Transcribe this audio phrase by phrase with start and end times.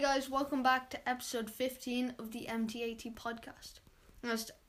[0.00, 3.80] guys, welcome back to episode 15 of the MTAT podcast.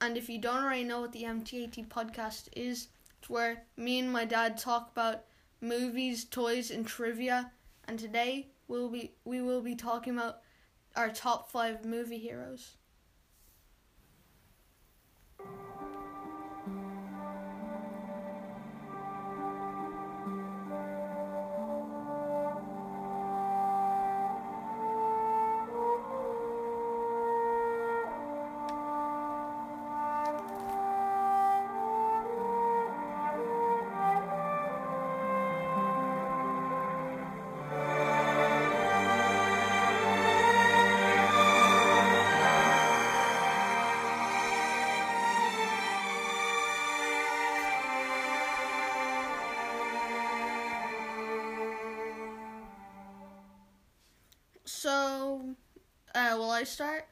[0.02, 4.12] And if you don't already know what the MTAT podcast is, it's where me and
[4.12, 5.24] my dad talk about
[5.62, 7.50] movies, toys, and trivia.
[7.86, 10.42] And today we'll be we will be talking about
[10.98, 12.76] our top five movie heroes.
[55.32, 55.56] So,
[56.14, 57.08] uh, will I start?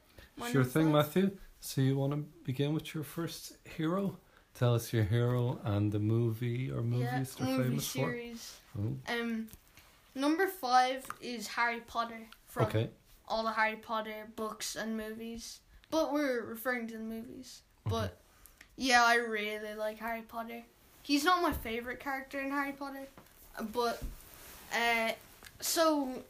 [0.50, 0.92] Sure thing, five?
[0.92, 1.30] Matthew.
[1.60, 4.18] So you want to begin with your first hero?
[4.54, 8.56] Tell us your hero and the movie or movies yeah, they're movie famous series.
[8.74, 8.82] for.
[8.82, 9.48] Oh, Um,
[10.14, 12.90] number five is Harry Potter from okay.
[13.28, 15.60] all the Harry Potter books and movies.
[15.90, 17.62] But we're referring to the movies.
[17.86, 18.18] But
[18.76, 20.62] yeah, I really like Harry Potter.
[21.02, 23.08] He's not my favorite character in Harry Potter,
[23.72, 24.02] but
[24.74, 25.12] uh,
[25.60, 26.22] so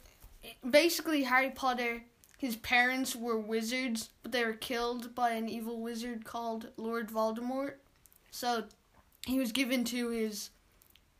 [0.69, 2.02] basically Harry Potter.
[2.38, 7.74] His parents were wizards, but they were killed by an evil wizard called Lord Voldemort.
[8.30, 8.64] So
[9.27, 10.50] he was given to his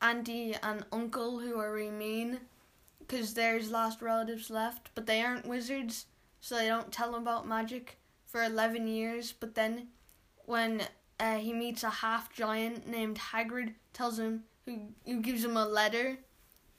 [0.01, 2.41] auntie and uncle, who are really mean,
[2.99, 4.91] because they're his last relatives left.
[4.95, 6.07] But they aren't wizards,
[6.41, 9.33] so they don't tell him about magic for 11 years.
[9.39, 9.89] But then,
[10.47, 10.83] when
[11.19, 15.67] uh, he meets a half giant named Hagrid, tells him, who, who gives him a
[15.67, 16.19] letter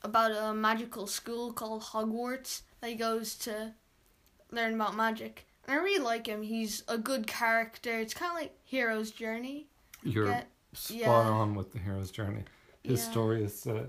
[0.03, 3.73] about a magical school called Hogwarts that he goes to
[4.51, 5.45] learn about magic.
[5.67, 6.41] And I really like him.
[6.41, 7.99] He's a good character.
[7.99, 9.67] It's kind of like Hero's Journey.
[10.03, 10.43] You're
[10.73, 11.09] spot yeah.
[11.09, 12.43] on with the hero's journey.
[12.83, 13.11] His Yeah.
[13.11, 13.85] story is uh,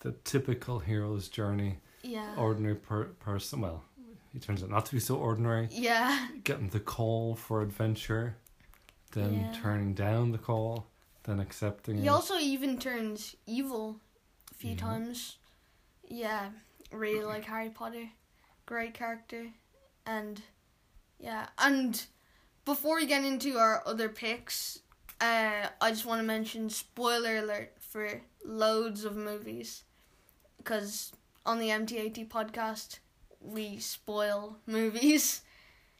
[0.00, 1.78] the typical hero's journey.
[2.02, 2.34] Yeah.
[2.36, 3.62] Ordinary per- person.
[3.62, 3.82] Well,
[4.32, 5.68] he turns out not to be so ordinary.
[5.70, 6.28] yeah.
[6.42, 8.36] Getting the call for adventure,
[9.12, 10.88] then turning down the call,
[11.22, 12.08] then accepting He it.
[12.08, 14.00] also even turns evil
[14.50, 15.38] a few times.
[16.08, 16.50] Yeah,
[16.92, 18.08] really like Harry Potter.
[18.66, 19.48] Great character.
[20.06, 20.40] And
[21.18, 22.04] yeah, and
[22.64, 24.80] before we get into our other picks,
[25.20, 29.84] uh, I just want to mention spoiler alert for loads of movies.
[30.58, 31.12] Because
[31.46, 32.98] on the MTAT podcast,
[33.40, 35.42] we spoil movies.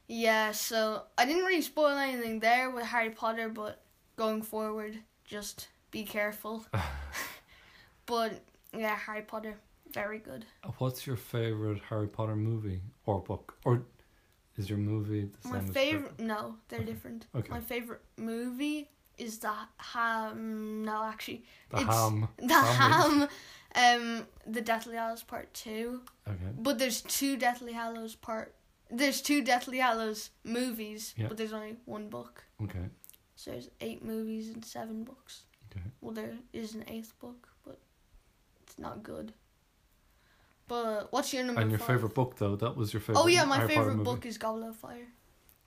[0.07, 3.81] Yeah, so I didn't really spoil anything there with Harry Potter, but
[4.17, 6.63] going forward, just be careful.
[8.05, 8.41] but
[8.77, 9.55] yeah, Harry Potter,
[9.91, 10.45] very good.
[10.63, 13.55] Uh, What's your favorite Harry Potter movie or book?
[13.65, 13.83] Or
[14.57, 16.91] is your movie the My same as favorite, no, they're Okay.
[16.91, 17.27] different.
[17.35, 17.49] Okay.
[17.49, 20.83] My favorite movie is the ham.
[20.83, 22.27] No, actually, the it's Ham?
[22.37, 23.29] the Ham ham.
[23.75, 26.01] Um, the Deathly Hallows Part Two.
[26.27, 26.37] Okay.
[26.57, 28.55] But there's two Deathly Hallows Part.
[28.89, 31.27] There's two Deathly Hallows movies, Yeah.
[31.27, 32.43] but there's only one book.
[32.63, 32.85] Okay.
[33.35, 35.43] So there's eight movies and seven books.
[35.71, 35.83] Okay.
[36.01, 37.79] Well, there is an eighth book, but
[38.63, 39.33] it's not good.
[40.67, 41.61] But what's your number?
[41.61, 41.87] And your five?
[41.87, 43.21] favorite book, though, that was your favorite.
[43.21, 45.07] Oh yeah, my Harry favorite book is Goblet of Fire.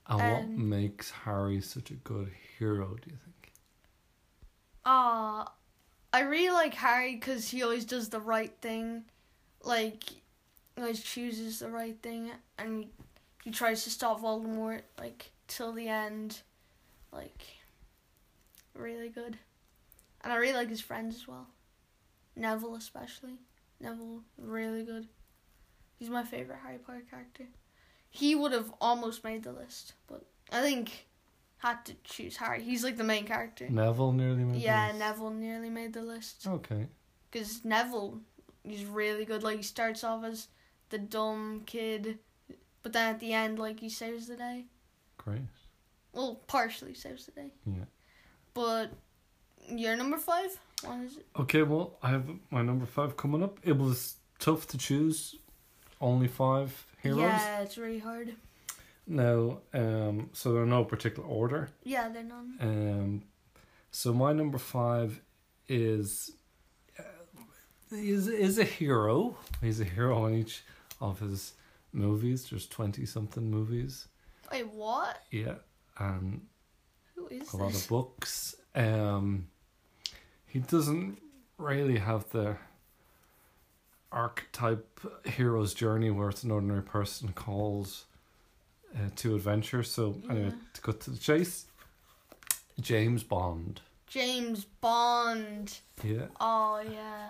[0.08, 2.96] And what um, makes Harry such a good hero?
[3.00, 3.52] Do you think?
[4.84, 5.52] Ah,
[6.12, 9.04] I really like Harry because he always does the right thing.
[9.62, 12.88] Like, he always chooses the right thing, and he,
[13.44, 16.40] he tries to stop Voldemort like till the end.
[17.12, 17.44] Like,
[18.74, 19.36] really good.
[20.22, 21.46] And I really like his friends as well.
[22.34, 23.34] Neville especially.
[23.80, 25.06] Neville really good.
[25.98, 27.44] He's my favorite Harry Potter character.
[28.10, 31.06] He would have almost made the list, but I think
[31.58, 32.62] had to choose Harry.
[32.62, 33.68] He's like the main character.
[33.68, 34.56] Neville nearly made.
[34.56, 34.98] the Yeah, list.
[34.98, 36.46] Neville nearly made the list.
[36.46, 36.86] Okay.
[37.30, 38.20] Because Neville,
[38.64, 39.42] he's really good.
[39.42, 40.48] Like, he starts off as
[40.90, 42.18] the dumb kid,
[42.82, 44.66] but then at the end, like, he saves the day.
[45.18, 45.42] Great.
[46.12, 47.52] Well, partially saves the day.
[47.66, 47.84] Yeah.
[48.54, 48.92] But
[49.68, 50.58] your number five?
[50.84, 51.26] What is it?
[51.38, 51.62] Okay.
[51.62, 53.58] Well, I have my number five coming up.
[53.62, 55.34] It was tough to choose.
[56.00, 57.20] Only five heroes.
[57.20, 58.34] Yeah, it's really hard.
[59.06, 61.70] No, um, so they're no particular order.
[61.82, 62.56] Yeah, they're none.
[62.60, 63.22] Um,
[63.90, 65.20] so my number five
[65.66, 66.30] is
[66.98, 67.02] uh,
[67.90, 69.36] is is a hero.
[69.62, 70.62] He's a hero in each
[71.00, 71.54] of his
[71.92, 72.48] movies.
[72.50, 74.06] There's twenty something movies.
[74.52, 75.22] Wait, what?
[75.30, 75.54] Yeah,
[75.98, 76.42] and
[77.16, 78.54] Who is a lot of books.
[78.74, 79.48] Um,
[80.58, 81.18] he doesn't
[81.56, 82.56] really have the
[84.10, 88.06] archetype hero's journey where it's an ordinary person calls
[88.96, 89.82] uh, to adventure.
[89.82, 90.52] So anyway, Yeah.
[90.74, 91.66] to cut to the chase,
[92.80, 93.80] James Bond.
[94.06, 95.78] James Bond.
[96.02, 96.26] Yeah.
[96.40, 97.28] Oh yeah.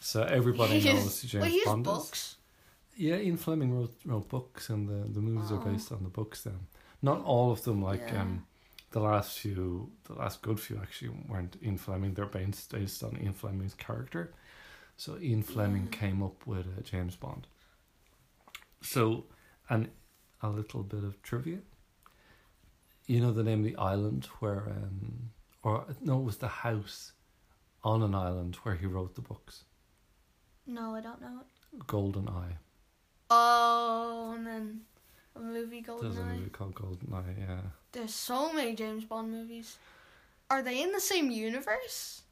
[0.00, 1.92] So everybody knows James has Bond is.
[1.92, 2.36] books.
[2.96, 5.64] Yeah, Ian Fleming wrote wrote books, and the the movies are Oh.
[5.72, 6.42] based on the books.
[6.42, 6.58] Then,
[7.00, 7.80] not all of them.
[7.82, 8.22] Like Yeah.
[8.22, 8.46] um,
[8.90, 12.14] the last few, the last good few actually weren't Ian Fleming.
[12.14, 14.32] They're based based on Ian Fleming's character.
[14.96, 15.98] So Ian Fleming Yeah.
[15.98, 17.46] came up with uh, James Bond.
[18.82, 19.24] So,
[19.68, 19.90] and
[20.42, 21.58] a little bit of trivia.
[23.06, 25.30] You know the name of the island where, um,
[25.62, 27.12] or no, it was the house
[27.82, 29.64] on an island where he wrote the books.
[30.66, 31.86] No, I don't know it.
[31.86, 32.56] Golden Eye.
[33.30, 34.80] Oh, and then
[35.36, 37.34] a movie There's a movie called Golden Eye.
[37.38, 37.60] Yeah.
[37.92, 39.78] There's so many James Bond movies.
[40.48, 42.22] Are they in the same universe?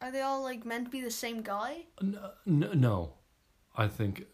[0.00, 1.84] Are they all like meant to be the same guy?
[2.00, 3.12] No, no, no.
[3.76, 4.26] I think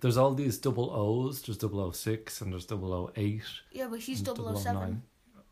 [0.00, 1.42] there's all these double O's.
[1.42, 1.58] There's
[1.96, 3.42] 006 and there's 008.
[3.72, 4.62] Yeah, but he's and 007.
[4.64, 5.02] 009.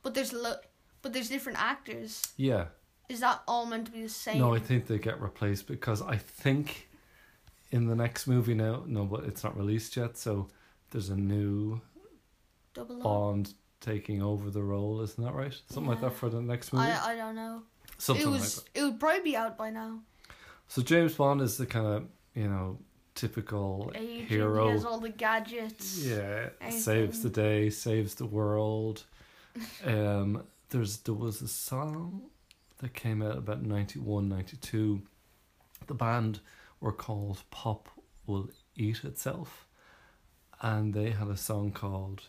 [0.03, 0.57] But there's lo-
[1.03, 2.23] but there's different actors.
[2.37, 2.67] Yeah.
[3.09, 4.39] Is that all meant to be the same?
[4.39, 6.89] No, I think they get replaced because I think
[7.71, 10.17] in the next movie now, no, but it's not released yet.
[10.17, 10.49] So
[10.91, 11.81] there's a new
[12.75, 15.01] Double Bond taking over the role.
[15.01, 15.55] Isn't that right?
[15.71, 16.87] Something like that for the next movie.
[16.87, 17.63] I I don't know.
[17.99, 18.71] Something it like was that.
[18.75, 20.01] it would probably be out by now.
[20.69, 22.05] So James Bond is the kind of
[22.35, 22.79] you know
[23.15, 24.67] typical Agent, hero.
[24.67, 25.99] He has all the gadgets.
[26.05, 26.81] Yeah, Anything.
[26.81, 29.05] saves the day, saves the world.
[29.85, 32.23] um, there's there was a song
[32.79, 35.03] that came out about 91, 92.
[35.87, 36.41] The band
[36.81, 37.89] were called Pop
[38.27, 39.67] Will Eat Itself,
[40.61, 42.23] and they had a song called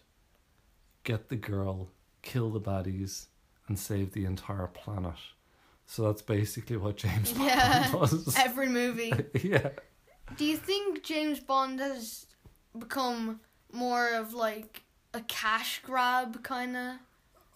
[1.03, 1.89] "Get the Girl,
[2.21, 3.25] Kill the Baddies,
[3.67, 5.15] and Save the Entire Planet."
[5.85, 7.89] So that's basically what James Yeah.
[7.91, 8.35] Bond was.
[8.37, 9.11] Every movie.
[9.43, 9.69] yeah.
[10.37, 12.27] Do you think James Bond has
[12.77, 13.39] become
[13.71, 14.83] more of like
[15.15, 16.95] a cash grab kind of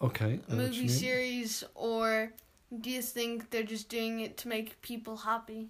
[0.02, 0.40] Okay.
[0.50, 2.32] I know what you movie series, or
[2.80, 5.68] do you think they're just doing it to make people happy?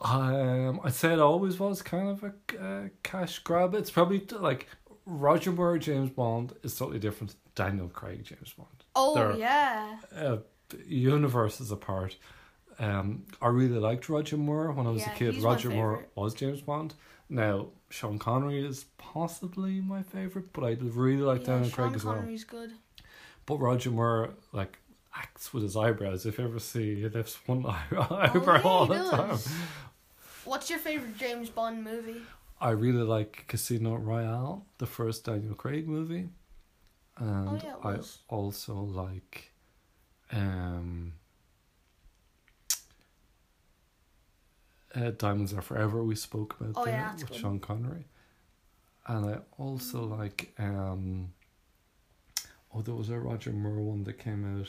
[0.00, 3.74] Um, I'd say it always was kind of a uh, cash grab.
[3.74, 4.66] It's probably like
[5.06, 7.30] Roger Moore James Bond is totally different.
[7.32, 8.68] to Daniel Craig James Bond.
[8.96, 10.38] Oh They're- yeah, Uh,
[10.86, 12.16] universes apart.
[12.78, 15.42] Um, I really liked Roger Moore when I was Yeah, a kid.
[15.42, 16.94] Roger Moore was James Bond.
[17.28, 21.96] Now Sean Connery is possibly my favorite, but I really like yeah, Daniel Sean Craig
[21.96, 22.14] as well.
[22.14, 22.72] Connery's good.
[23.46, 24.78] But Roger Moore like
[25.14, 26.24] acts with his eyebrows.
[26.24, 29.38] If you ever see, he lifts one eye- Oh, eyebrow yeah, all he the time.
[30.50, 32.22] What's your favorite James Bond movie?
[32.60, 36.28] I really like Casino Royale, the first Daniel Craig movie,
[37.18, 37.98] and Oh, yeah, I
[38.28, 39.52] also like,
[40.32, 41.12] um,
[44.94, 46.02] uh, Diamonds Are Forever.
[46.04, 47.36] We spoke about Oh, there yeah, with good.
[47.36, 48.06] Sean Connery,
[49.06, 50.18] and I also Mm.
[50.18, 51.32] like um.
[52.74, 54.68] Oh, there was a Roger Moore one that came out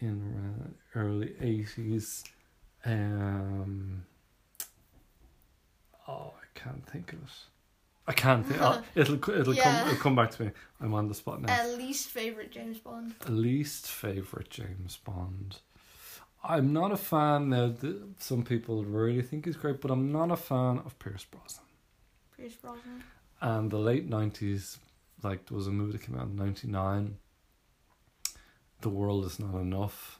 [0.00, 0.20] in
[0.94, 2.24] uh, early eighties.
[2.84, 4.04] Um.
[6.08, 7.28] Oh, I can't think of it.
[8.06, 8.60] I can't think.
[8.60, 9.62] oh, it'll it'll Yeah.
[9.80, 10.50] come it'll come back to me.
[10.80, 11.52] I'm on the spot now.
[11.52, 13.14] At least favorite James Bond.
[13.28, 15.58] Least favorite James Bond.
[16.44, 17.50] I'm not a fan.
[17.50, 17.72] Now,
[18.18, 21.64] some people really think he's great, but I'm not a fan of Pierce Brosnan.
[22.36, 23.04] Pierce Brosnan.
[23.40, 24.78] And the late nineties,
[25.22, 27.18] like there was a movie that came out in ninety nine.
[28.80, 30.18] The world is not enough,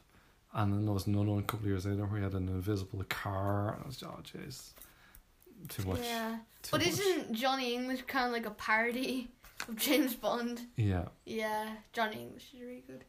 [0.53, 2.47] and then there was another one a couple of years later where he had an
[2.47, 3.73] invisible car.
[3.73, 4.71] And I was, oh jeez,
[5.69, 5.99] too much.
[6.03, 6.89] Yeah, too but much.
[6.89, 9.29] isn't Johnny English kind of like a parody
[9.67, 10.61] of James Bond?
[10.75, 11.05] Yeah.
[11.25, 13.03] Yeah, Johnny English is really good.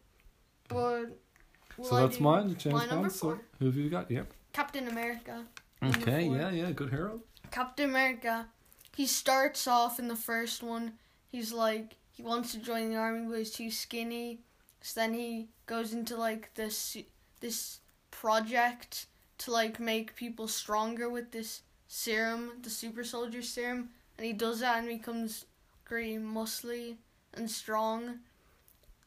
[0.68, 1.06] But
[1.82, 3.12] So I that's mine, James my Bond.
[3.12, 4.11] So who have you got?
[4.11, 4.32] Yep.
[4.52, 5.44] Captain America.
[5.82, 6.26] Okay.
[6.28, 6.50] Yeah.
[6.50, 6.70] Yeah.
[6.73, 7.20] Good hero.
[7.50, 8.49] Captain America,
[8.96, 10.94] he starts off in the first one.
[11.30, 14.40] He's like he wants to join the army, but he's too skinny.
[14.80, 16.96] So then he goes into like this
[17.40, 17.80] this
[18.11, 19.06] project
[19.38, 24.61] to like make people stronger with this serum, the super soldier serum, and he does
[24.61, 25.47] that and becomes
[25.88, 26.97] very muscly
[27.33, 28.21] and strong.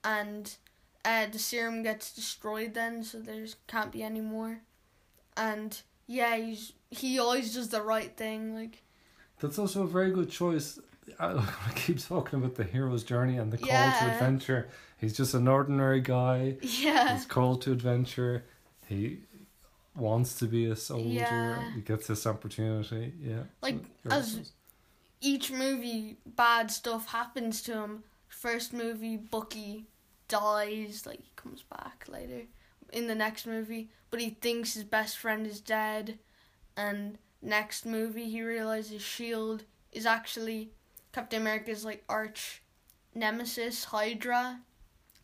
[0.04, 0.56] And
[1.04, 4.62] uh, the serum gets destroyed then, so there's can't be any more.
[5.36, 8.56] And yeah, he's he always does the right thing.
[8.56, 8.84] Like
[9.40, 10.80] That's also a very good choice.
[11.20, 11.28] I,
[11.68, 14.70] I keep talking about the hero's journey and the call to adventure.
[14.98, 16.58] He's just an ordinary guy.
[16.62, 18.46] yeah, He's called to adventure.
[18.88, 19.20] He
[19.98, 21.10] wants to be a soldier.
[21.10, 21.74] Yeah.
[21.74, 23.14] He gets this opportunity.
[23.22, 23.44] Yeah.
[23.62, 24.52] Like, as-
[25.20, 28.04] each movie bad stuff happens to him.
[28.30, 29.88] First movie Bucky
[30.28, 32.44] dies, like he comes back later.
[32.94, 36.18] in the next movie, but he thinks his best friend is dead,
[36.78, 40.72] and next movie he realizes Shield is actually
[41.12, 42.62] Captain America's like arch
[43.14, 44.62] nemesis Hydra.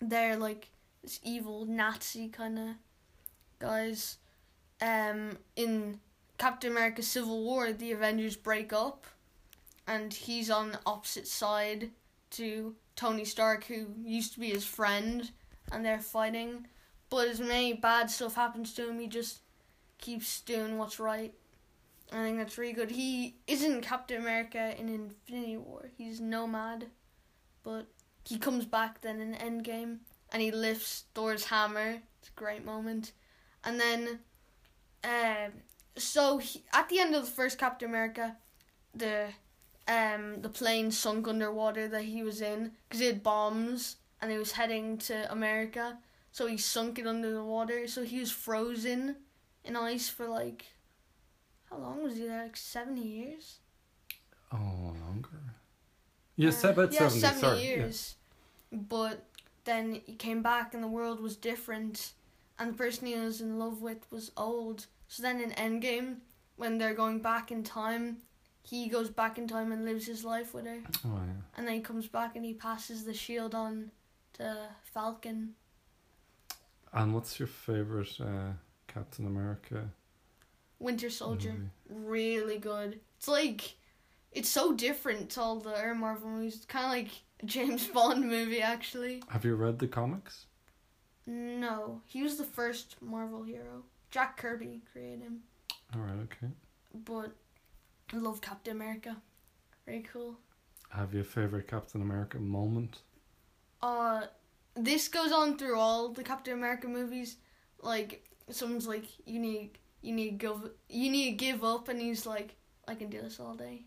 [0.02, 2.70] They're like this evil Nazi kind of
[3.60, 4.18] guys.
[4.84, 6.02] Um, in
[6.38, 9.08] Captain America Civil War, the Avengers break up,
[9.88, 11.92] and he's on the opposite side
[12.32, 15.32] to Tony Stark, who used to be his friend,
[15.72, 16.68] and they're fighting.
[17.10, 19.40] But as many bad stuff happens to him, he just
[20.00, 21.34] keeps doing what's right.
[22.12, 22.92] I think that's really good.
[22.92, 25.92] He isn't Captain America in Infinity War.
[25.98, 26.88] He's Nomad,
[27.64, 27.88] but
[28.26, 30.00] he comes back then in Endgame,
[30.34, 32.00] and he lifts Thor's hammer.
[32.20, 33.14] It's a great moment,
[33.64, 34.20] and then,
[35.04, 35.52] um,
[35.98, 38.36] so he, at the end of the first Captain America,
[38.96, 39.28] the
[39.88, 44.38] um the plane sunk underwater that he was in because it had bombs and he
[44.38, 45.98] was heading to America.
[46.32, 47.88] So he sunk it under the water.
[47.88, 49.18] So he was frozen
[49.64, 50.66] in ice for like
[51.70, 52.44] how long was he there?
[52.44, 53.58] Like seventy years.
[54.52, 55.30] Oh, longer.
[56.36, 57.58] Yes, Uh, about yeah, 70, 70 sorry.
[57.60, 57.64] yeah.
[57.76, 58.16] years.
[58.72, 59.26] But
[59.66, 62.14] then he came back and the world was different,
[62.64, 64.88] and the person he was in love with was old.
[65.08, 66.18] So then in Endgame,
[66.56, 68.18] when they're going back in time,
[68.64, 71.34] he goes back in time and lives his life with her, Oh, yeah.
[71.58, 73.92] and then he comes back and he passes the shield on
[74.34, 75.56] to Falcon.
[76.94, 78.54] And what's your favorite uh,
[78.88, 79.90] Captain America
[80.80, 81.70] Winter Soldier, movie?
[82.08, 83.00] really good.
[83.18, 83.76] It's like,
[84.32, 86.56] it's so different to all the other Marvel movies.
[86.56, 87.10] It's kind of like
[87.42, 89.24] a James Bond movie, actually.
[89.30, 90.46] Have you read the comics?
[91.26, 93.84] No, he was the first Marvel hero.
[94.12, 95.40] Jack Kirby created him,
[95.96, 96.52] All right, okay.
[96.94, 97.32] but
[98.14, 99.18] I love Captain America.
[99.86, 100.36] Very cool.
[100.90, 103.00] Have your favorite Captain America moment?
[103.82, 104.24] Uh,
[104.76, 107.38] this goes on through all the Captain America movies.
[107.82, 112.00] Like someone's like, you need, you need to give, you need to give up, and
[112.00, 112.56] he's like,
[112.88, 113.86] I can do this all day.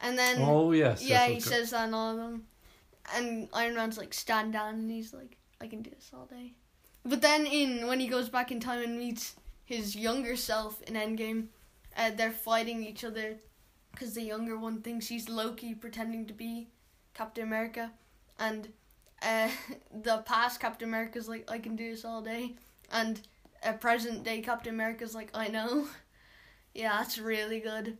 [0.00, 1.04] And then oh yes.
[1.04, 2.46] yeah, he says that in all of them.
[3.14, 6.54] And Iron Man's like, stand down, and he's like, I can do this all day.
[7.04, 10.94] But then in when he goes back in time and meets his younger self in
[10.94, 11.46] Endgame,
[11.96, 13.38] uh, they're fighting each other
[13.90, 16.68] because the younger one thinks he's Loki pretending to be
[17.14, 17.90] Captain America,
[18.38, 18.68] and
[19.22, 19.48] uh,
[20.02, 22.54] the past Captain America's like, I can do this all day,
[22.90, 23.20] and
[23.62, 25.86] uh, present day Captain America's like, I know.
[26.74, 27.98] yeah, that's really good.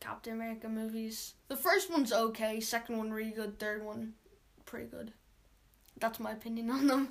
[0.00, 1.34] Captain America movies.
[1.48, 4.14] The first one's okay, second one really good, third one
[4.66, 5.12] pretty good.
[5.98, 7.08] That's my opinion on them.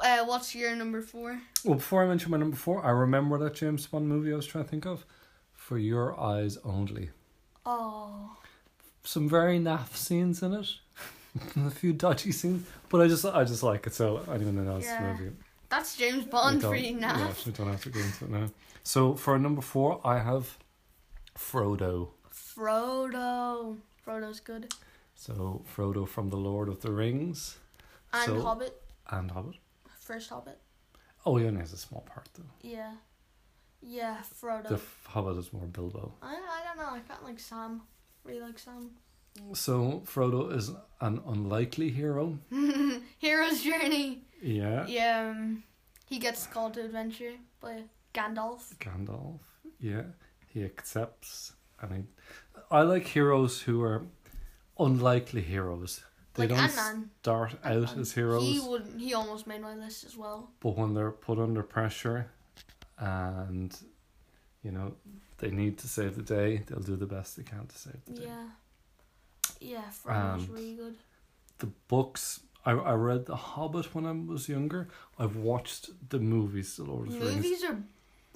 [0.00, 1.40] Uh, what's your number four?
[1.64, 4.46] Well, before I mention my number four, I remember that James Bond movie I was
[4.46, 5.04] trying to think of.
[5.54, 7.10] For Your Eyes Only.
[7.64, 8.36] Oh,
[9.04, 10.66] Some very naff scenes in it.
[11.56, 12.66] a few dodgy scenes.
[12.88, 15.00] But I just I just like it, so anyone who knows Yeah.
[15.00, 15.36] the movie.
[15.68, 17.16] that's James Bond for you now.
[17.18, 18.46] Yeah, we don't have to go into it now.
[18.82, 20.58] So for number four, I have
[21.38, 22.08] Frodo.
[22.34, 23.76] Frodo.
[24.04, 24.74] Frodo's good.
[25.14, 27.58] So Frodo from the Lord of the Rings
[28.12, 28.82] And So- Hobbit.
[29.08, 29.54] and Hobbit.
[30.12, 30.58] First Hobbit.
[31.24, 32.44] Oh, he only has a small part though.
[32.60, 32.92] Yeah.
[33.80, 34.68] Yeah, Frodo.
[34.68, 36.12] The f- Hobbit is more Bilbo.
[36.20, 36.92] I, I don't know.
[36.92, 37.80] I can't like Sam.
[38.22, 38.90] Really like Sam.
[39.54, 42.38] So Frodo is an unlikely hero.
[43.18, 44.24] Hero's Journey.
[44.42, 44.86] Yeah.
[44.86, 45.30] Yeah.
[45.30, 45.62] Um,
[46.06, 48.76] he gets called to adventure by Gandalf.
[48.76, 49.40] Gandalf.
[49.80, 50.02] Yeah.
[50.46, 52.02] He accepts and he,
[52.70, 54.02] I like heroes who are
[54.78, 56.04] unlikely heroes.
[56.34, 57.10] They Like don't Ant Man.
[57.20, 58.42] start out as heroes.
[58.44, 58.86] He would.
[58.98, 60.50] He almost made my list as well.
[60.60, 62.30] but when they're put under pressure
[62.98, 63.76] and
[64.62, 64.94] you know
[65.38, 68.12] they need to save the day they'll do the best they can to save the
[68.12, 68.44] day Yeah.
[69.60, 70.96] Yeah, Frodo's And- really good.
[71.58, 76.76] the books I, I read the hobbit when i was younger i've watched the movies
[76.76, 77.78] the lord of the rings Movies are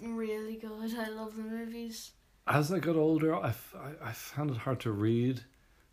[0.03, 0.95] really good.
[0.99, 2.11] I love the movies.
[2.49, 5.43] as i got older I, f- I, I found it hard to read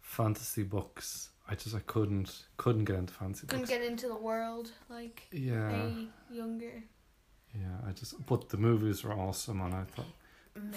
[0.01, 4.15] fantasy books i just i couldn't couldn't get into fantasy Couldn't books get into the
[4.15, 6.83] world like yeah a younger.
[7.53, 10.05] yeah i just but the movies were awesome and i thought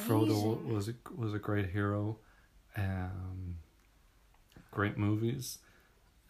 [0.07, 2.17] Frodo was a, was a great hero.
[2.79, 3.57] Um,
[4.71, 5.59] great movies.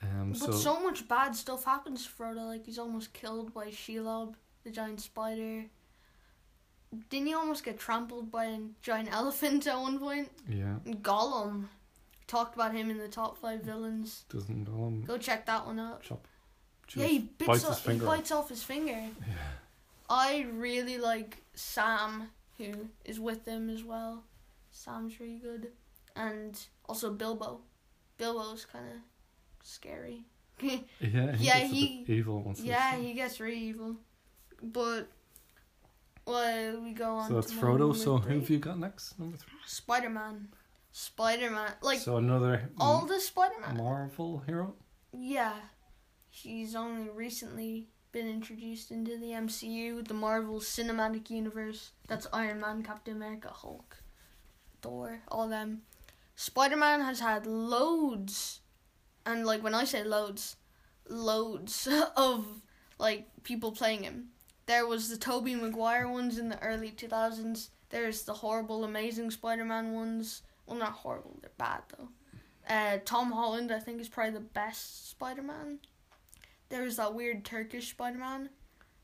[0.02, 2.44] Um, But so, so, much bad stuff happens to Frodo.
[2.46, 5.66] Like he's almost killed by Shelob, the giant spider.
[7.08, 10.28] Didn't he almost get trampled by a giant elephant at one point?
[10.48, 11.68] yeah, And Gollum.
[12.26, 14.24] Talked about him in the top five villains.
[14.28, 16.02] doesn't Gollum Go check that one out.
[16.02, 16.26] chop?
[16.94, 18.16] yeah, he bits bites off, his finger He off.
[18.16, 18.92] bites off his finger.
[18.92, 19.08] Yeah,
[20.10, 24.24] I really like Sam, who is with them as well.
[24.70, 25.68] Sam's really good,
[26.16, 27.60] and also Bilbo.
[28.18, 28.96] Bilbo's kind of
[29.62, 30.24] scary.
[30.60, 32.60] yeah, he Yeah, gets a bit he- evil once.
[32.60, 33.96] yeah, he gets really evil,
[34.62, 35.08] but
[36.26, 37.28] well, we go on.
[37.28, 37.94] So that's Frodo.
[37.94, 39.18] So who have you got next?
[39.18, 39.52] Number three.
[39.66, 40.48] Spider Man.
[40.98, 41.72] Spider Man.
[41.82, 43.76] Like so another all the Spider Man.
[43.76, 44.76] Marvel hero.
[45.12, 45.52] Yeah.
[46.30, 51.92] He's only recently been introduced into the MCU, the Marvel Cinematic Universe.
[52.08, 53.98] That's Iron Man, Captain America, Hulk,
[54.80, 55.82] Thor, all them.
[56.34, 58.60] Spider Man has had loads,
[59.26, 60.56] and like when I say loads,
[61.10, 61.86] loads
[62.16, 62.46] of
[62.98, 64.28] like people playing him.
[64.64, 67.68] There was the Tobey Maguire ones in the early 2000s.
[67.90, 70.40] There's the horrible, amazing Spider Man ones.
[70.66, 72.08] Well, not horrible, they're bad though.
[72.68, 75.78] Uh, Tom Holland, I think, is probably the best Spider Man.
[76.68, 78.50] There was that weird Turkish Spider Man.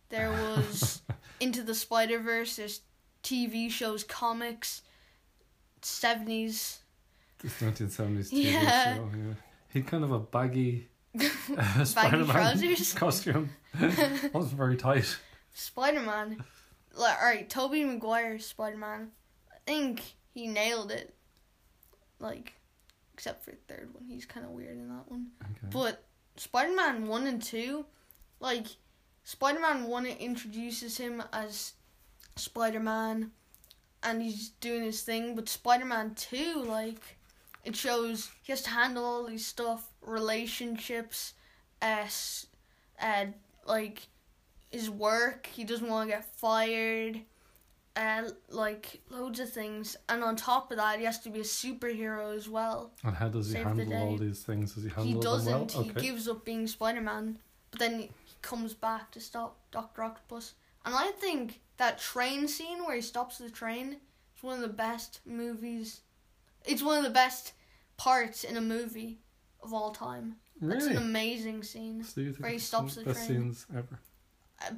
[0.08, 1.02] There was
[1.40, 2.56] Into the Spider Verse.
[2.56, 2.80] There's
[3.22, 4.82] TV shows, comics,
[5.80, 6.80] seventies.
[7.40, 8.94] This 1970s TV Yeah.
[8.96, 9.10] show.
[9.16, 9.34] Yeah.
[9.68, 10.88] He kind of a baggy
[11.58, 12.92] uh, Spider-Man trousers.
[12.94, 13.50] costume.
[14.32, 15.16] wasn't very tight.
[15.52, 16.44] Spider Man.
[16.94, 19.08] Like, alright, Tobey Maguire Spider Man.
[19.50, 20.02] I think
[20.34, 21.14] he nailed it.
[22.22, 22.54] Like,
[23.12, 25.26] except for the third one, he's kind of weird in that one.
[25.42, 25.68] Okay.
[25.70, 26.04] But
[26.36, 27.84] Spider Man 1 and 2,
[28.40, 28.66] like,
[29.24, 31.74] Spider Man 1 it introduces him as
[32.36, 33.32] Spider Man
[34.02, 37.16] and he's doing his thing, but Spider Man 2, like,
[37.64, 41.34] it shows he has to handle all these stuff, relationships,
[41.82, 42.46] uh, s-
[43.00, 43.26] uh,
[43.66, 44.06] like,
[44.70, 47.20] his work, he doesn't want to get fired.
[47.94, 51.44] Uh, like loads of things, and on top of that, he has to be a
[51.44, 52.90] superhero as well.
[53.04, 54.74] And how does he Save handle all these things?
[54.74, 55.74] Does he handle He them doesn't.
[55.74, 55.84] well?
[55.84, 57.38] He gives up being Spider Man,
[57.70, 60.54] but then he comes back to stop Doctor Octopus.
[60.86, 63.98] And I think that train scene where he stops the train
[64.36, 66.00] is one of the best movies.
[66.64, 67.52] It's one of the best
[67.98, 69.18] parts in a movie
[69.62, 70.36] of all time.
[70.60, 70.92] Really?
[70.92, 72.04] an amazing scene.
[72.04, 73.42] So where he stops the of best train.
[73.42, 73.98] scenes ever?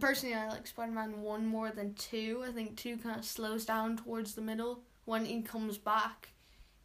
[0.01, 2.45] Personally, I like Spider Man 1 more than 2.
[2.47, 6.31] I think 2 kind of slows down towards the middle when he comes back.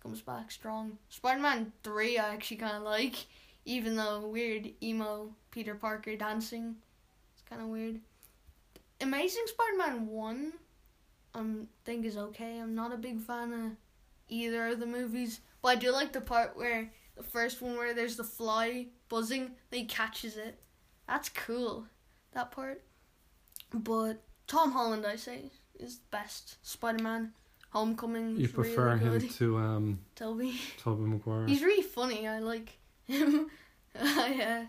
[0.01, 0.97] Comes back strong.
[1.09, 3.15] Spider Man 3, I actually kind of like,
[3.65, 6.75] even though weird emo Peter Parker dancing.
[7.33, 7.99] It's kind of weird.
[9.01, 10.53] Amazing Spider Man 1,
[11.35, 11.43] I
[11.85, 12.59] think is okay.
[12.59, 13.71] I'm not a big fan of
[14.27, 17.93] either of the movies, but I do like the part where the first one where
[17.93, 20.59] there's the fly buzzing, then he catches it.
[21.07, 21.85] That's cool,
[22.33, 22.81] that part.
[23.73, 27.33] But Tom Holland, I say, is the best Spider Man.
[27.71, 28.35] Homecoming.
[28.35, 30.59] You prefer really him to um, Toby.
[30.79, 31.45] Tobey Maguire?
[31.45, 32.27] He's really funny.
[32.27, 33.51] I like him.
[33.99, 34.65] I, uh,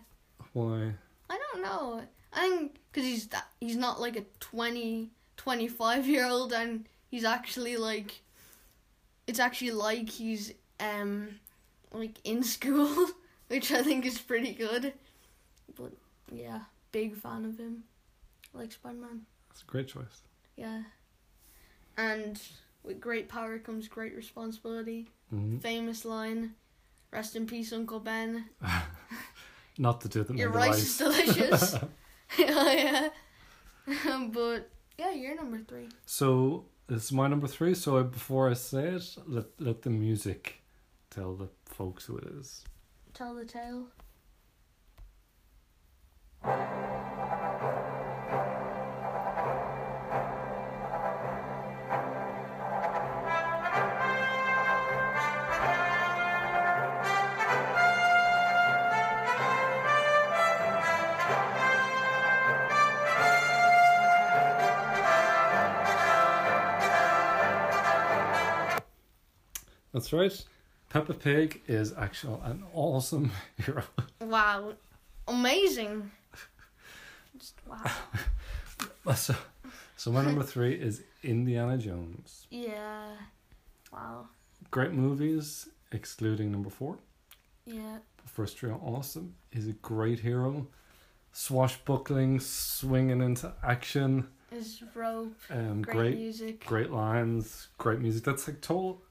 [0.52, 0.92] Why?
[1.30, 2.02] I don't know.
[2.32, 7.24] I think because he's that he's not like a 20, 25 year old, and he's
[7.24, 8.20] actually like,
[9.26, 11.28] it's actually like he's um,
[11.92, 13.08] like in school,
[13.48, 14.92] which I think is pretty good.
[15.74, 15.92] But
[16.30, 16.60] yeah,
[16.92, 17.84] big fan of him.
[18.52, 19.22] Like Spider Man.
[19.48, 20.22] That's a great choice.
[20.56, 20.82] Yeah.
[21.96, 22.40] And
[22.82, 25.08] with great power comes great responsibility.
[25.30, 26.54] hmm Famous line.
[27.12, 28.46] Rest in peace, Uncle Ben.
[29.78, 31.74] Not the two that Your rice is delicious.
[32.38, 33.08] yeah,
[33.86, 34.28] yeah.
[34.32, 35.88] but yeah, you're number three.
[36.06, 37.74] So it's my number three.
[37.74, 40.62] So before I say it, let let the music
[41.10, 42.64] tell the folks who it is.
[43.14, 43.86] Tell the tale.
[70.00, 70.44] That's right.
[70.88, 73.30] Peppa Pig is actually an awesome
[73.62, 73.82] hero.
[74.22, 74.72] Wow,
[75.28, 76.10] amazing.
[77.36, 79.14] Just wow.
[79.14, 79.34] so,
[79.98, 82.46] so my number three is Indiana Jones.
[82.48, 83.08] Yeah.
[83.92, 84.28] Wow.
[84.70, 86.96] Great movies, excluding number four.
[87.66, 87.98] Yeah.
[88.24, 89.34] First trio, awesome.
[89.50, 90.66] He's a great hero.
[91.34, 94.28] Swashbuckling, swinging into action.
[94.50, 95.36] His rope.
[95.50, 96.64] Um, Great, great, music.
[96.64, 98.24] great lines, great music.
[98.24, 99.02] That's like total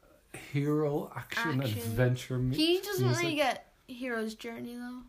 [0.52, 1.78] hero action, Action.
[1.80, 2.38] adventure.
[2.40, 3.24] mu- He doesn't music.
[3.24, 5.02] really get hero's journey though.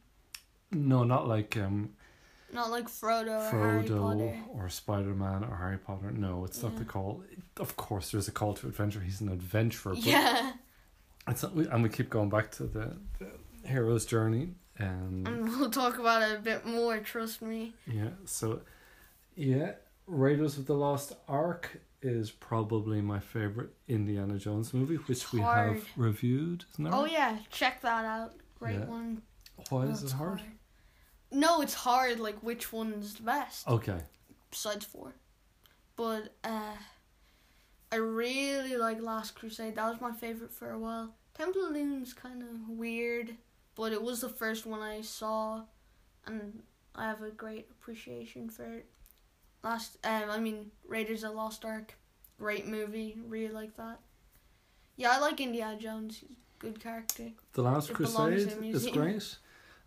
[0.72, 1.90] No, not like um,
[2.52, 4.38] Not like Frodo or Frodo Potter.
[4.54, 6.10] or Spider Man or Harry Potter.
[6.10, 6.78] No, it's not Yeah.
[6.80, 7.22] the call.
[7.58, 9.00] Of course, there's a call to adventure.
[9.00, 9.94] He's an adventurer.
[9.94, 10.52] But Yeah.
[11.28, 13.28] It's not, and we keep going back to the, the
[13.68, 14.54] hero's journey.
[14.78, 17.74] Um, And we'll talk about it a bit more, trust me.
[17.86, 18.62] yeah, so
[19.36, 19.72] yeah,
[20.06, 25.76] Raiders of the Lost Ark is probably my favorite Indiana Jones movie, which we hard.
[25.76, 26.64] have reviewed.
[26.72, 27.12] Isn't that Oh right?
[27.12, 28.34] yeah, check that out.
[28.58, 28.86] Great Yeah.
[28.86, 29.22] one.
[29.68, 30.40] Why Oh, is it hard?
[31.30, 32.18] No, it's hard.
[32.18, 33.68] Like which one's the best?
[33.68, 34.00] Okay,
[34.50, 35.14] Besides four,
[35.96, 36.74] but uh,
[37.92, 39.76] I really like Last Crusade.
[39.76, 41.14] That was my favorite for a while.
[41.34, 43.36] Temple of Doom's kind of weird,
[43.74, 45.62] but it was the first one I saw,
[46.26, 46.62] and
[46.94, 48.86] I have a great appreciation for it.
[49.62, 51.94] Last, um, I mean, Raiders of the Lost Ark,
[52.38, 53.16] great movie.
[53.28, 54.00] Really like that.
[54.96, 56.18] Yeah, I like Indiana Jones.
[56.18, 57.30] He's a good character.
[57.52, 59.36] The Last It Crusade is great.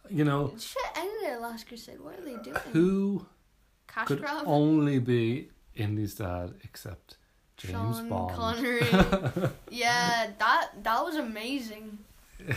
[0.09, 1.99] You know, Shit ended at the Last Crusade.
[2.01, 2.57] What are they doing?
[2.73, 3.25] who
[3.87, 4.43] Cash could grab?
[4.45, 7.17] only be Indy's dad except
[7.57, 8.35] James Sean Bond?
[8.35, 8.81] Connery.
[9.69, 11.99] yeah, that that was amazing.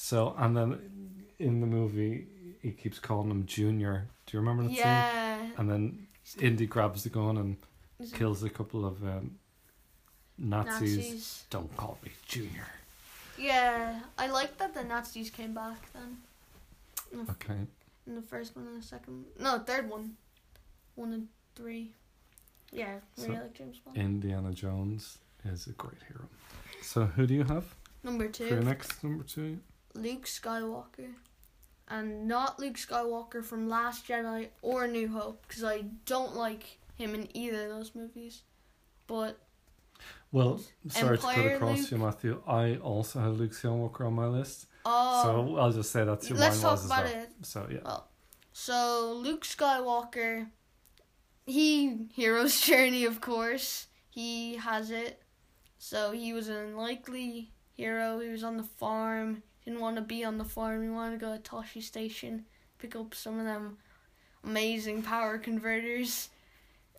[0.00, 2.28] So, and then in the movie,
[2.62, 4.06] he keeps calling him Junior.
[4.26, 4.78] Do you remember that scene?
[4.78, 5.46] Yeah.
[5.56, 6.06] And then
[6.40, 7.56] Indy grabs the gun and
[8.00, 9.38] Is it kills a couple of um,
[10.38, 10.96] Nazis.
[10.96, 11.44] Nazis.
[11.50, 12.66] Don't call me Junior.
[13.38, 16.18] Yeah, I like that the Nazis came back then.
[17.12, 17.54] In the, Okay.
[18.06, 20.16] in the first one and the second, no, third one,
[20.96, 21.92] one and three.
[22.72, 23.96] Yeah, really So, like James Bond.
[23.96, 26.28] Indiana Jones is a great hero.
[26.82, 27.64] So, who do you have
[28.02, 29.58] Number for your two, next number two?
[29.94, 31.14] Luke Skywalker,
[31.88, 37.14] and not Luke Skywalker from Last Jedi or New Hope, because I don't like him
[37.14, 38.42] in either of those movies.
[39.06, 39.38] But
[40.32, 41.90] Well, sorry to Empire cut across Luke.
[41.90, 42.42] you, Matthew.
[42.46, 44.66] I also had Luke Skywalker on my list.
[44.84, 47.14] oh, so, I'll just say that's who let's talk about well.
[47.22, 47.30] it.
[47.42, 47.78] So, yeah.
[47.84, 48.04] Oh.
[48.52, 50.48] So Luke Skywalker,
[51.46, 53.86] he hero's journey, of course.
[54.10, 55.22] He has it.
[55.78, 58.18] So he was an unlikely hero.
[58.18, 59.42] He was on the farm.
[59.68, 60.82] Didn't want to be on the farm.
[60.82, 62.46] He wanted to go to Tosche Station,
[62.78, 63.76] pick up some of them
[64.42, 66.30] amazing power converters.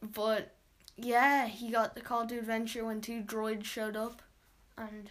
[0.03, 0.53] But
[0.95, 4.21] yeah, he got the call to adventure when two droids showed up,
[4.77, 5.09] and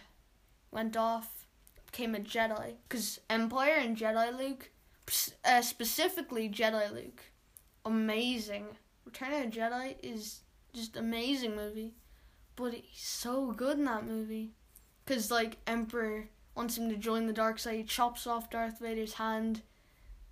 [0.71, 1.47] went off.
[1.87, 2.75] Became a Jedi.
[2.87, 4.69] Cause Empire and Jedi Luke
[5.43, 7.23] uh, specifically Jedi Luke,
[7.83, 8.67] amazing.
[9.03, 11.91] Return of the Jedi is just amazing movie,
[12.55, 14.51] but he's so good in that movie,
[15.05, 19.13] cause like Emperor wants him to join the dark side, he chops off Darth Vader's
[19.13, 19.61] hand,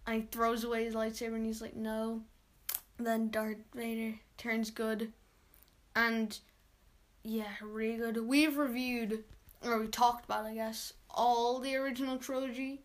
[0.06, 2.22] and he throws away his lightsaber, and he's like no.
[2.98, 5.14] Then Darth Vader turns good,
[5.96, 6.38] and
[7.24, 8.28] yeah, really good.
[8.28, 9.24] We've reviewed
[9.64, 12.82] or we talked about, I guess, all the original trilogy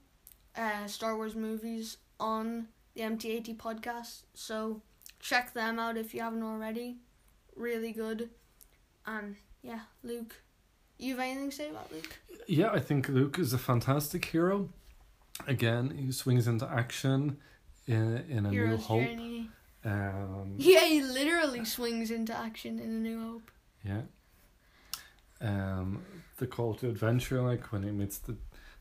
[0.57, 4.23] uh, Star Wars movies on the MTAT podcast.
[4.35, 4.83] So
[5.19, 6.99] check them out if you haven't already.
[7.57, 8.31] Really good.
[9.05, 10.37] And yeah, Luke.
[11.03, 12.19] You have anything to say about Luke?
[12.47, 14.69] Yeah, I think Luke is a fantastic hero.
[15.47, 17.39] Again, he swings into action
[17.87, 19.03] in, in A New Hope.
[19.05, 19.49] Journey.
[19.85, 23.51] Um, Yeah, he literally swings into action in A New Hope.
[23.85, 24.03] Yeah.
[25.41, 26.03] Um,
[26.37, 28.37] the call to adventure, like when he meets the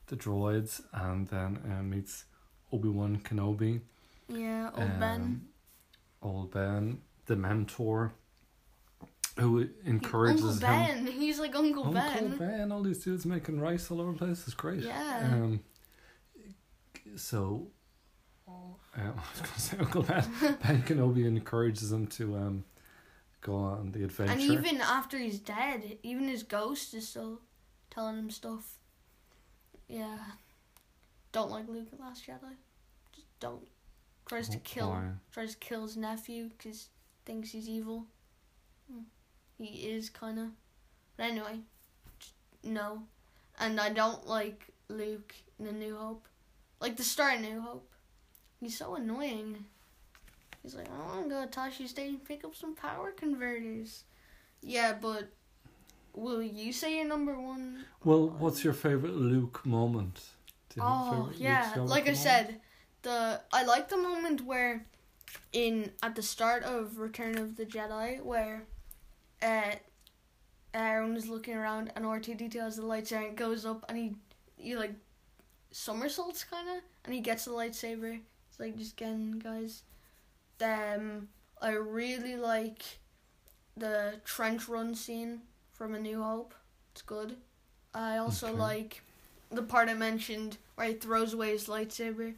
[0.08, 2.26] the droids and then uh, meets
[2.72, 3.80] Obi Wan Kenobi.
[4.28, 5.22] Yeah, old Ben.
[5.22, 5.42] um,
[6.22, 8.14] Old Ben, the mentor,
[9.38, 11.06] who encourages Uncle him.
[11.06, 11.14] Ben.
[11.14, 12.24] He's like Uncle, Uncle Ben.
[12.24, 12.72] Uncle Ben.
[12.72, 14.44] all these dudes making rice all over the place.
[14.46, 14.84] It's great.
[14.84, 15.30] Yeah.
[15.32, 15.62] Um,
[17.16, 17.68] so,
[18.48, 18.52] uh,
[18.98, 20.24] I was going to say Uncle Ben.
[20.64, 22.64] ben Kenobi encourages him to um,
[23.42, 24.34] go on the adventure.
[24.34, 27.42] And even after he's dead, even his ghost is still
[27.90, 28.76] telling him stuff.
[29.88, 30.18] Yeah.
[31.32, 32.56] Don't like Luke at Last Jedi.
[33.14, 33.68] Just don't.
[34.26, 34.92] Tries to kill.
[34.92, 35.02] boy.
[35.32, 36.88] Tries to kill his nephew because
[37.26, 38.06] thinks he's evil.
[38.92, 39.02] Hmm.
[39.62, 40.48] He is kind of.
[41.18, 41.60] But anyway,
[42.64, 43.04] no.
[43.60, 46.28] And I don't like Luke in A New Hope.
[46.80, 47.88] Like the start of New Hope.
[48.60, 49.66] He's so annoying.
[50.64, 53.12] He's like, oh, I want to go to Tosche Station and pick up some power
[53.12, 54.04] converters.
[54.62, 55.30] Yeah, but
[56.14, 57.86] will you say your number one?
[58.04, 60.22] Well, what's your favorite Luke moment?
[60.76, 62.18] You Oh yeah, like I moment?
[62.18, 62.62] said,
[63.02, 64.86] the I like the moment where,
[65.52, 68.64] in at the start of Return of the Jedi, where,
[69.42, 69.76] uh,
[70.74, 73.86] Aaron is looking around and R two D two has the lightsaber and goes up
[73.90, 74.16] and he,
[74.58, 74.94] he like,
[75.72, 78.20] somersaults kind of and he gets the lightsaber.
[78.50, 79.84] It's like just getting guys.
[80.62, 81.28] Um,
[81.62, 82.84] I really like
[83.76, 85.42] the trench run scene
[85.74, 86.54] from A New Hope.
[86.94, 87.38] It's good.
[87.94, 88.58] I also Okay.
[88.58, 89.04] like
[89.50, 92.36] the part I mentioned where he throws away his lightsaber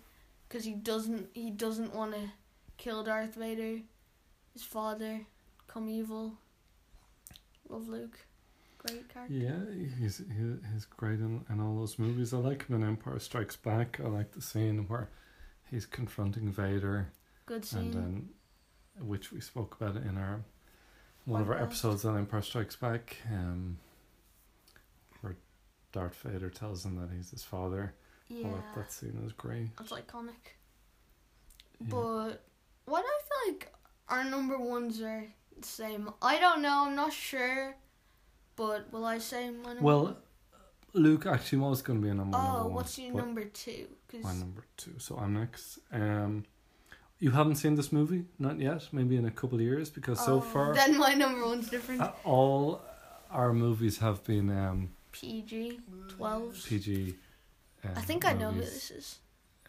[0.48, 2.32] because he doesn't he doesn't want to
[2.78, 3.82] kill Darth Vader,
[4.54, 5.22] his father,
[5.68, 6.34] come evil.
[7.74, 8.20] Love Luke,
[8.78, 9.34] great character.
[9.34, 9.60] Yeah,
[10.00, 12.34] he's he, he's great in, in all those movies.
[12.34, 14.00] I like him in Empire Strikes Back.
[14.04, 15.10] I like the scene where
[15.72, 17.12] he's confronting Vader,
[17.46, 17.80] Good scene.
[17.80, 18.30] and then
[19.00, 20.42] which we spoke about in our
[21.26, 23.78] one of our episodes on Empire Strikes Back, um,
[25.22, 25.36] where
[25.92, 27.96] Darth Vader tells him that he's his father.
[28.28, 29.20] yeah, like that scene.
[29.26, 29.76] is great.
[29.78, 30.34] that's iconic.
[31.80, 31.88] Yeah.
[31.90, 32.44] But
[32.86, 33.74] what I feel like
[34.10, 35.26] our number ones are
[35.62, 36.10] same.
[36.22, 36.86] I don't know.
[36.88, 37.76] I'm not sure.
[38.56, 39.82] But will I say my number?
[39.82, 40.18] Well,
[40.94, 42.74] Luke actually was going to be a number oh, number one.
[42.76, 43.88] what's your number two?
[44.12, 44.94] Cause My number two.
[45.00, 45.80] So I'm next.
[45.92, 46.46] Um,
[47.20, 48.88] you haven't seen this movie, not yet.
[48.92, 52.02] Maybe in a couple of years, because so Oh, far then my number one's different.
[52.02, 52.82] uh, all
[53.32, 56.66] our movies have been um, PG, 12.
[56.68, 57.16] PG.
[57.86, 59.20] Um, I think I know who this is.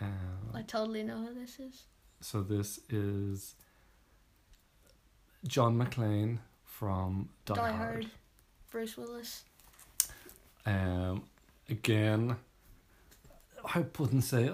[0.01, 0.05] Uh,
[0.53, 1.85] I totally know who this is.
[2.20, 3.55] so this is
[5.46, 7.76] John McClane from Die, Die Hard.
[7.76, 8.07] Hard.
[8.70, 9.44] Bruce Willis.
[10.66, 11.24] Um,
[11.68, 12.37] again,
[13.74, 14.50] I wouldn't say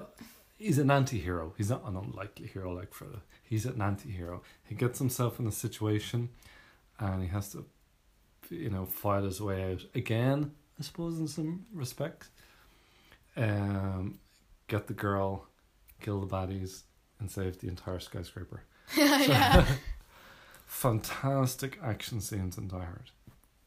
[0.59, 1.55] he's an anti-hero.
[1.57, 3.20] He's not an unlikely hero like Frodo.
[3.42, 4.42] He's an anti-hero.
[4.64, 6.29] He gets himself in a situation,
[6.98, 7.64] and he has to,
[8.50, 10.53] you know, fight his way out again.
[10.79, 12.29] I suppose in some respects.
[13.37, 14.18] Um,
[14.66, 15.46] get the girl,
[16.00, 16.83] kill the baddies,
[17.20, 18.62] and save the entire skyscraper.
[18.96, 19.66] yeah.
[20.70, 23.11] Fantastic action scenes in Die Hard.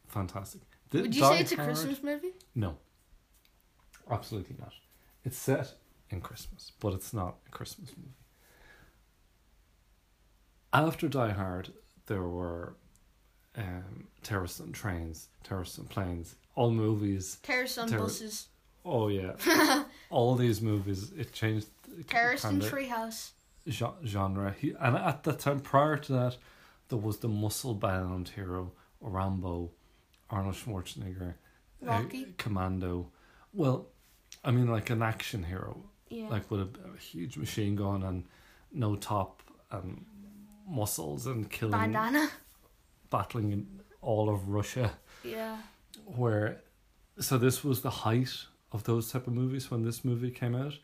[0.08, 0.62] Fantastic.
[0.88, 2.32] The Would you Die say it's a Christmas movie?
[2.54, 2.78] No.
[4.10, 4.72] Absolutely not.
[5.22, 5.74] It's set
[6.08, 8.14] in Christmas, but it's not a Christmas movie.
[10.72, 11.74] After Die Hard,
[12.06, 12.74] there were
[13.54, 17.36] um, Terrorists on Trains, Terrorists on Planes, all movies.
[17.42, 18.46] Terrorists on Terror- Buses.
[18.82, 19.34] Oh, yeah.
[20.10, 23.32] all these movies, it changed the Terrorist in Treehouse.
[23.68, 24.54] genre.
[24.58, 26.36] He, and at the time, prior to that,
[26.94, 29.70] there was the muscle bound hero, Rambo,
[30.30, 31.34] Arnold Schwarzenegger,
[31.82, 32.26] uh, Rocky.
[32.38, 33.10] Commando.
[33.52, 33.88] Well,
[34.44, 36.28] I mean, like an action hero, Yeah.
[36.28, 38.24] like with a, a huge machine gun and
[38.72, 40.04] no top and
[40.68, 42.28] muscles and killing, Bandana.
[43.10, 44.92] battling in all of Russia.
[45.24, 45.56] Yeah.
[46.04, 46.60] Where,
[47.18, 48.30] so this was the height
[48.70, 50.74] of those type of movies when this movie came out,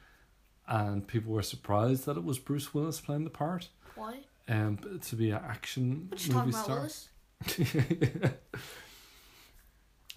[0.67, 3.69] and people were surprised that it was Bruce Willis playing the part.
[3.95, 4.25] Why?
[4.51, 6.89] Um, to be an action What you movie star.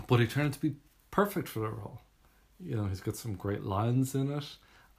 [0.07, 0.73] But he turned out to be
[1.11, 2.01] perfect for the role.
[2.59, 4.45] You know, he's got some great lines in it.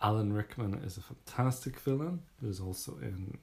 [0.00, 3.36] Alan Rickman is a fantastic villain who's also in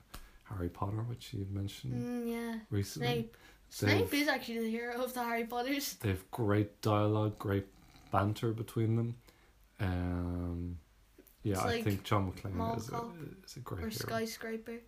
[0.45, 2.59] Harry Potter, which you mentioned Mm, yeah.
[2.69, 3.07] recently.
[3.07, 3.37] Snape.
[3.79, 5.93] They've- Snape is actually the hero of the Harry Potters.
[5.95, 7.67] They've great dialogue, great
[8.11, 9.15] banter between them.
[9.79, 10.77] Um,
[11.43, 13.09] yeah, It's I think John McClane is a,
[13.45, 13.91] is a great Or hero.
[13.91, 14.79] Skyscraper.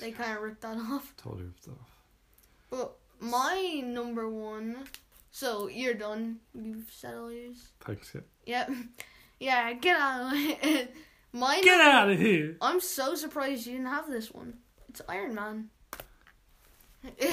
[0.00, 1.12] They kind of ripped that off.
[1.16, 1.90] totally ripped off.
[2.70, 4.84] But my number one.
[5.30, 6.38] So you're done.
[6.54, 7.68] You've said all yours.
[7.80, 8.12] Thanks.
[8.46, 8.66] Yeah.
[8.68, 8.70] Yep.
[9.38, 10.94] Yeah, get out of it.
[11.30, 12.56] My Get number- out of here!
[12.62, 14.54] I'm so surprised you didn't have this one.
[14.88, 15.68] It's Iron Man.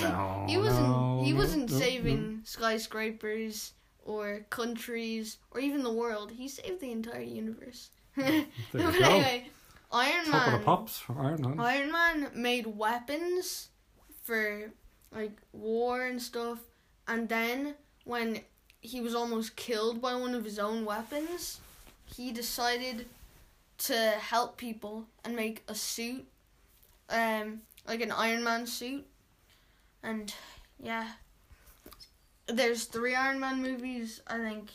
[0.01, 0.87] No, he wasn't.
[0.87, 3.71] no, he wasn't no, saving skyscrapers
[4.05, 6.31] or countries or even the world.
[6.31, 7.89] He saved the entire universe.
[8.15, 8.25] But
[8.73, 8.79] go.
[8.89, 9.47] anyway,
[9.93, 10.59] Iron Top of Man.
[10.59, 11.59] the pops for Iron Man.
[11.59, 13.69] Iron Man made weapons
[14.23, 14.71] for
[15.11, 16.59] like war and stuff,
[17.07, 18.39] and then when
[18.81, 21.59] he was almost killed by one of his own weapons,
[22.05, 23.05] he decided
[23.77, 26.25] to help people and make a suit,
[27.09, 29.05] um, like an Iron Man suit,
[30.01, 30.33] and
[30.79, 31.07] yeah.
[32.47, 34.21] There's three Iron Man movies.
[34.27, 34.69] I think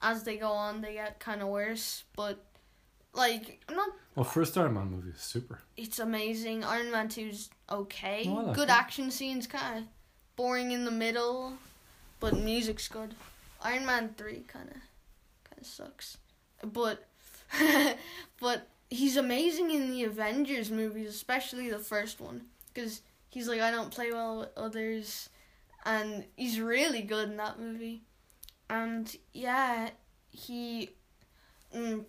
[0.00, 2.44] as they go on, they get kind of worse, but
[3.14, 5.60] like I'm not Well, first Iron Man movie is super.
[5.76, 6.64] it's amazing.
[6.64, 8.24] Iron Man 2's okay.
[8.26, 8.74] Oh, like good it.
[8.74, 9.84] action scenes, kind of
[10.36, 11.54] boring in the middle,
[12.20, 13.14] but music's good.
[13.62, 14.76] Iron Man 3 kind of
[15.48, 16.18] kind of sucks.
[16.62, 17.06] But
[18.40, 23.70] but he's amazing in the Avengers movies, especially the first one cuz he's like I
[23.70, 25.28] don't play well with others
[25.84, 28.02] and he's really good in that movie.
[28.68, 29.90] And yeah,
[30.30, 30.90] he
[31.74, 32.04] mm,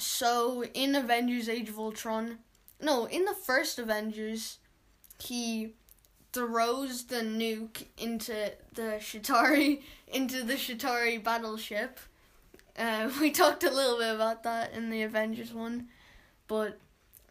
[0.00, 2.38] so in Avengers Age of Ultron,
[2.80, 4.58] no, in the first Avengers,
[5.18, 5.74] he
[6.32, 11.98] throws the nuke into the Chitauri into the Chitauri battleship.
[12.78, 15.88] Uh, we talked a little bit about that in the Avengers one,
[16.46, 16.78] but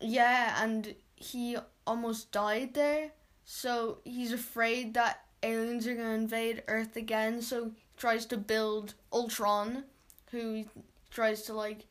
[0.02, 3.12] yeah, and he almost died there.
[3.46, 7.42] So he's afraid that aliens are gonna invade Earth again.
[7.42, 9.86] So he tries to build Ultron,
[10.32, 10.66] who
[11.10, 11.86] tries to like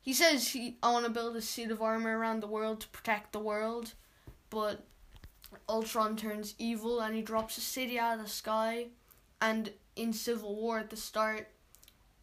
[0.00, 2.88] he says he I want to build a suit of armor around the world to
[2.88, 3.94] protect the world,
[4.48, 4.84] but
[5.68, 8.86] Ultron turns evil and he drops a city out of the sky.
[9.40, 11.48] And in Civil War at the start,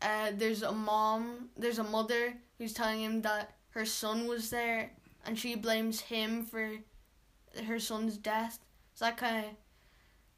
[0.01, 4.91] uh, there's a mom, there's a mother who's telling him that her son was there,
[5.25, 6.71] and she blames him for
[7.65, 8.59] her son's death.
[8.93, 9.51] So that kind of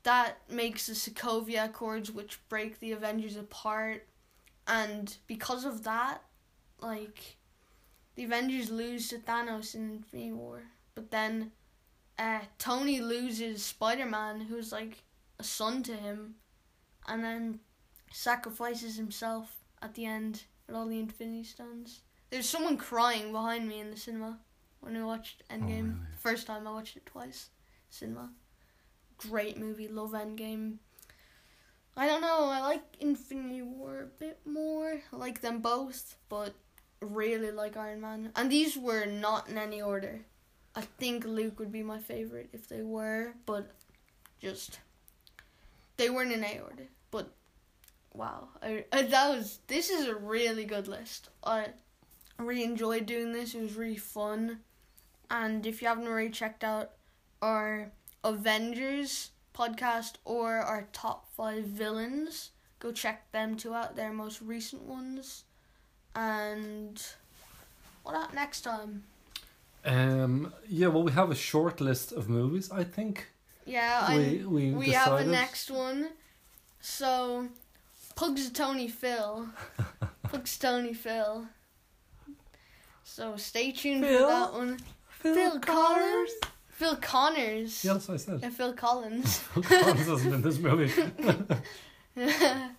[0.04, 4.08] that makes the Sokovia Accords, which break the Avengers apart,
[4.68, 6.24] and because of that,
[6.82, 7.38] like
[8.16, 10.64] the Avengers lose to Thanos in Infinity War,
[10.96, 11.52] but then
[12.18, 15.04] uh, Tony loses Spider Man, who's like
[15.40, 16.36] a son to him,
[17.08, 17.60] and then
[18.12, 22.02] sacrifices himself at the end with all the Infinity Stones.
[22.30, 24.40] There's someone crying behind me in the cinema
[24.82, 25.94] when I watched Endgame.
[25.94, 26.18] really?
[26.20, 27.50] First time I watched it twice,
[27.90, 28.32] cinema.
[29.18, 30.76] Great movie, love Endgame.
[31.98, 35.02] I don't know, I like Infinity War a bit more.
[35.12, 36.54] I like them both, but
[37.02, 38.32] really like Iron Man.
[38.36, 40.22] And these were not in any order.
[40.76, 43.72] I think Luke would be my favorite if they were, but
[44.40, 44.80] just
[45.98, 46.88] they weren't in any order.
[47.12, 47.32] But
[48.14, 51.30] wow, I, I that was this is a really good list.
[51.44, 51.68] I
[52.38, 53.54] really enjoyed doing this.
[53.54, 54.60] It was really fun.
[55.32, 56.92] And if you haven't already checked out
[57.42, 57.92] our
[58.24, 63.96] Avengers podcast or our top five villains, go check them two out.
[63.96, 65.44] They're most recent ones.
[66.16, 67.02] And
[68.04, 69.04] what about next time?
[69.86, 72.72] Um, yeah, well, we have a short list of movies.
[72.72, 73.28] I think
[73.66, 76.10] Yeah, we we we have a next one.
[76.82, 77.48] So,
[78.16, 79.48] Punxsutawney Phil.
[80.28, 81.48] Punxsutawney Phil.
[83.04, 84.20] So stay tuned Phil?
[84.20, 84.80] for that one.
[85.10, 86.32] Phil Connors.
[86.70, 87.84] Phil Connors.
[87.84, 88.40] Yeah, that's what I said.
[88.44, 89.40] And Phil Collins.
[89.54, 90.92] Phil Collins isn't in this movie.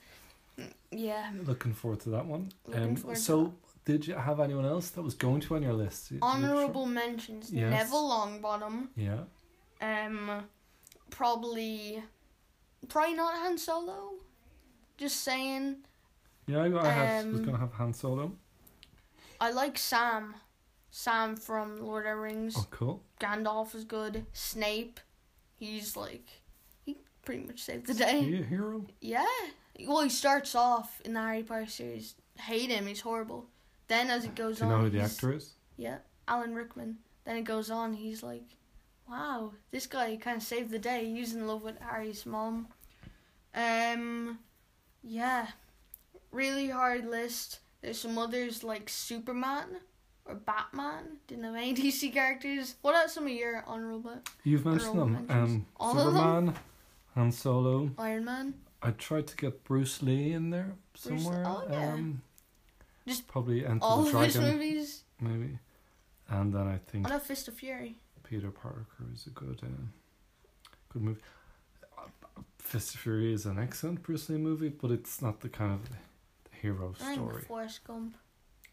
[0.90, 1.30] yeah.
[1.44, 2.50] Looking forward to that one.
[2.66, 5.62] Looking Um, forward to so, did you have anyone else that was going to on
[5.62, 6.12] your list?
[6.22, 7.52] Honorable mentions.
[7.52, 7.70] Yes.
[7.70, 8.88] Neville Longbottom.
[8.96, 9.20] Yeah.
[9.80, 10.44] Um,
[11.10, 12.02] probably,
[12.88, 14.12] probably not Han Solo.
[14.96, 15.76] Just saying.
[16.46, 18.32] Yeah, I, I had, was Um, going to have Han Solo.
[19.40, 20.34] I like Sam.
[20.90, 22.54] Sam from Lord of the Rings.
[22.58, 23.02] Oh, cool.
[23.20, 24.26] Gandalf is good.
[24.32, 24.98] Snape,
[25.56, 26.28] he's like,
[26.84, 28.22] he pretty much saved the day.
[28.22, 28.84] He a hero?
[29.00, 29.24] Yeah.
[29.86, 32.14] Well, he starts off in the Harry Potter series.
[32.38, 32.86] Hate him.
[32.86, 33.46] He's horrible.
[33.88, 34.68] Then as it goes on.
[34.68, 35.54] Do you on, know who the actor is?
[35.76, 36.98] Yeah, Alan Rickman.
[37.24, 37.92] Then it goes on.
[37.92, 38.44] He's like,
[39.08, 41.04] wow, this guy kind of saved the day.
[41.06, 42.68] He's in love with Harry's mom.
[43.54, 44.38] Um,
[45.02, 45.48] yeah,
[46.30, 47.60] really hard list.
[47.82, 49.78] There's some others like Superman
[50.24, 51.18] or Batman.
[51.26, 52.76] Didn't have any DC characters.
[52.82, 54.18] What are some of your honorable?
[54.44, 55.12] You've mentioned them.
[55.12, 55.30] mentions.
[55.30, 56.14] Um, All of them?
[56.14, 56.54] Superman,
[57.14, 57.90] Han Solo.
[57.98, 58.54] Iron Man.
[58.82, 61.44] I tried to get Bruce Lee in there Bruce- somewhere.
[61.46, 61.92] oh, yeah.
[61.94, 62.22] Um,
[63.06, 65.04] Just probably Enter All the of his Dragon, movies.
[65.20, 65.58] maybe.
[66.28, 67.98] And then I think What about Fist of Fury?
[68.22, 69.66] Peter Parker is a good, uh,
[70.92, 71.20] good movie.
[71.98, 72.02] Uh,
[72.58, 75.88] Fist of Fury is an excellent Bruce Lee movie, but it's not the kind of
[76.52, 77.42] hero I think story.
[77.42, 78.16] Forrest Gump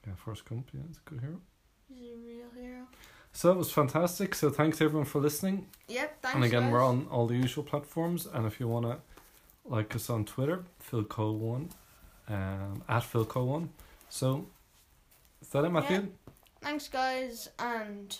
[0.05, 1.41] Yeah, Forrest Gump, yeah, it's a good hero.
[1.89, 2.87] He's a real hero.
[3.33, 4.35] So it was fantastic.
[4.35, 5.67] So thanks everyone for listening.
[5.87, 6.35] Yep, thanks.
[6.35, 6.71] and again, guys.
[6.73, 8.25] we're on all the usual platforms.
[8.25, 8.99] And if you want to
[9.67, 11.69] like us on Twitter, PhilCo1,
[12.29, 13.69] um, at PhilCo1.
[14.09, 14.47] So,
[15.41, 15.97] is that it, Matthew?
[15.97, 16.31] Yeah.
[16.61, 18.17] Thanks, guys, and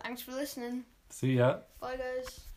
[0.00, 0.84] thanks for listening.
[1.10, 1.58] See ya.
[1.80, 2.47] Bye, guys.